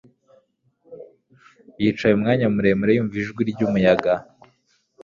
[1.81, 4.13] Yicaye umwanya muremure yumva ijwi ryumuyaga